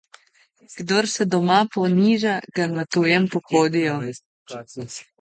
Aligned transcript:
Kdor 0.77 1.07
se 1.15 1.27
doma 1.35 1.59
poniža, 1.77 2.35
ga 2.59 2.69
na 2.75 2.89
tujem 2.97 3.31
pohodijo. 3.37 4.03